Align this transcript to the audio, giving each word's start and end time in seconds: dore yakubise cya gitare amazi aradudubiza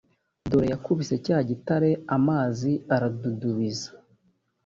dore 0.49 0.67
yakubise 0.73 1.15
cya 1.25 1.37
gitare 1.49 1.89
amazi 2.15 2.71
aradudubiza 2.95 3.89